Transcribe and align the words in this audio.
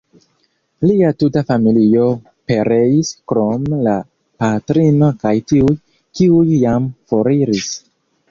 Lia 0.91 1.09
tuta 1.23 1.41
familio 1.49 2.05
pereis 2.51 3.11
krom 3.33 3.69
la 3.89 3.93
patrino 4.43 5.09
kaj 5.25 5.35
tiuj, 5.53 5.77
kiuj 6.21 6.49
jam 6.65 6.89
foriris. 7.13 7.71